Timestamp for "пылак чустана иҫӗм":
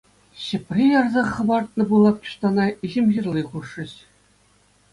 1.93-3.07